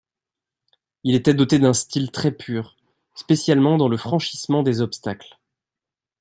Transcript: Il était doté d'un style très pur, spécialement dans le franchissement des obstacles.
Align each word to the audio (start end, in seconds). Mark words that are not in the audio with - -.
Il 1.03 1.13
était 1.13 1.35
doté 1.35 1.59
d'un 1.59 1.75
style 1.75 2.09
très 2.09 2.31
pur, 2.31 2.75
spécialement 3.13 3.77
dans 3.77 3.87
le 3.87 3.97
franchissement 3.97 4.63
des 4.63 4.81
obstacles. 4.81 5.37